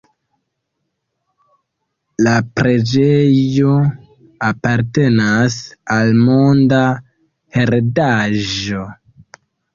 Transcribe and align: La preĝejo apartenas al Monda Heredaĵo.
La 2.27 2.31
preĝejo 2.59 3.75
apartenas 4.49 5.59
al 5.99 6.11
Monda 6.25 6.83
Heredaĵo. 7.59 8.83